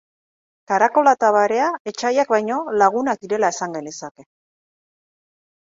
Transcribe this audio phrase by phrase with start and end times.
[0.71, 4.31] Karakola eta barea etsaiak baino lagunak direla esan genezake.